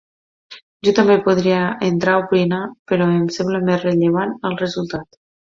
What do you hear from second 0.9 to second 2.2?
també podria entrar